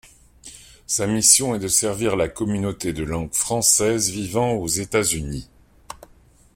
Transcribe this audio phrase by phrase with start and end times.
[0.87, 5.47] Sa mission est de servir la communauté de langue française vivant aux États-Unis.